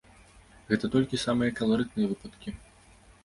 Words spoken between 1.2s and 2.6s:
самыя каларытныя выпадкі!